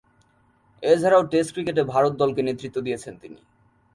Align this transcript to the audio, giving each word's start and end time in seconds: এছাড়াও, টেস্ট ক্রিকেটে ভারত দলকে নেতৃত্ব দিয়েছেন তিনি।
এছাড়াও, 0.83 1.23
টেস্ট 1.31 1.51
ক্রিকেটে 1.53 1.83
ভারত 1.93 2.13
দলকে 2.13 2.41
নেতৃত্ব 2.43 2.77
দিয়েছেন 2.81 3.13
তিনি। 3.21 3.39